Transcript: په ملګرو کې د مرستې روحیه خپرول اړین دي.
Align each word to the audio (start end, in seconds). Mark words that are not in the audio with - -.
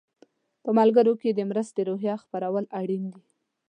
په 0.63 0.69
ملګرو 0.79 1.13
کې 1.21 1.29
د 1.33 1.39
مرستې 1.49 1.81
روحیه 1.89 2.15
خپرول 2.23 2.65
اړین 2.79 3.03
دي. 3.13 3.21